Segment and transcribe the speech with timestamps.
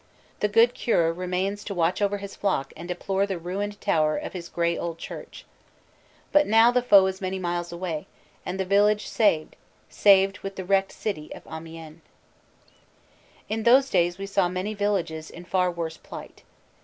[0.39, 4.33] The good Cure remains to watch over his flock and deplore the ruined tower of
[4.33, 5.45] his gray old church.
[6.31, 8.07] But now the foe is many miles away
[8.43, 9.55] and the village saved
[9.89, 12.01] saved with the wrecked city of Amiens.
[13.47, 16.41] In those days we saw many villages in far worse plight.